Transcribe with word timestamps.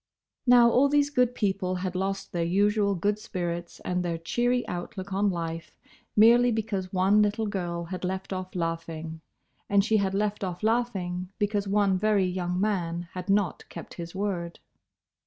Now, 0.47 0.67
all 0.71 0.89
these 0.89 1.11
good 1.11 1.35
people 1.35 1.75
had 1.75 1.93
lost 1.93 2.31
their 2.31 2.43
usual 2.43 2.95
good 2.95 3.19
spirits 3.19 3.79
and 3.81 4.01
their 4.03 4.17
cheery 4.17 4.67
outlook 4.67 5.13
on 5.13 5.29
life 5.29 5.77
merely 6.15 6.51
because 6.51 6.91
one 6.91 7.21
little 7.21 7.45
girl 7.45 7.83
had 7.83 8.03
left 8.03 8.33
off 8.33 8.55
laughing; 8.55 9.21
and 9.69 9.85
she 9.85 9.97
had 9.97 10.15
left 10.15 10.43
off 10.43 10.63
laughing 10.63 11.29
because 11.37 11.67
one 11.67 11.99
very 11.99 12.25
young 12.25 12.59
man 12.59 13.09
had 13.13 13.29
not 13.29 13.69
kept 13.69 13.93
his 13.93 14.15
word. 14.15 14.57